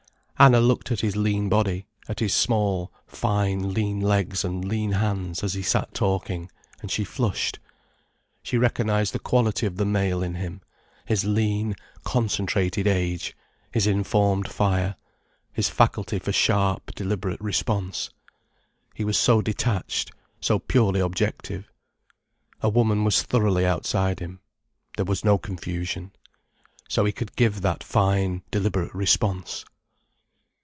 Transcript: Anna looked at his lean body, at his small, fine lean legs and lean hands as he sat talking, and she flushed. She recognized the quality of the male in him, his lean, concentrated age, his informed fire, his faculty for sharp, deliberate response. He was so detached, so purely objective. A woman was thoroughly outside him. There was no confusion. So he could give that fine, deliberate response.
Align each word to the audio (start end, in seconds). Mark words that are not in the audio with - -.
Anna 0.41 0.59
looked 0.59 0.91
at 0.91 1.01
his 1.01 1.15
lean 1.15 1.49
body, 1.49 1.85
at 2.09 2.19
his 2.19 2.33
small, 2.33 2.91
fine 3.05 3.75
lean 3.75 3.99
legs 3.99 4.43
and 4.43 4.65
lean 4.65 4.93
hands 4.93 5.43
as 5.43 5.53
he 5.53 5.61
sat 5.61 5.93
talking, 5.93 6.49
and 6.81 6.89
she 6.89 7.03
flushed. 7.03 7.59
She 8.41 8.57
recognized 8.57 9.13
the 9.13 9.19
quality 9.19 9.67
of 9.67 9.77
the 9.77 9.85
male 9.85 10.23
in 10.23 10.33
him, 10.33 10.61
his 11.05 11.25
lean, 11.25 11.75
concentrated 12.03 12.87
age, 12.87 13.37
his 13.71 13.85
informed 13.85 14.47
fire, 14.49 14.95
his 15.53 15.69
faculty 15.69 16.17
for 16.17 16.31
sharp, 16.33 16.95
deliberate 16.95 17.39
response. 17.39 18.09
He 18.95 19.03
was 19.05 19.19
so 19.19 19.43
detached, 19.43 20.11
so 20.39 20.57
purely 20.57 21.01
objective. 21.01 21.71
A 22.61 22.69
woman 22.69 23.03
was 23.03 23.21
thoroughly 23.21 23.63
outside 23.63 24.19
him. 24.19 24.39
There 24.97 25.05
was 25.05 25.23
no 25.23 25.37
confusion. 25.37 26.13
So 26.89 27.05
he 27.05 27.11
could 27.11 27.35
give 27.35 27.61
that 27.61 27.83
fine, 27.83 28.41
deliberate 28.49 28.95
response. 28.95 29.65